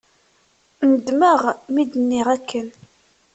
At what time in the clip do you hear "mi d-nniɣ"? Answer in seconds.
1.73-2.27